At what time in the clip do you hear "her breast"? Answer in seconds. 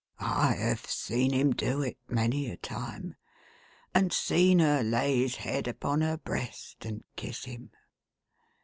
6.01-6.85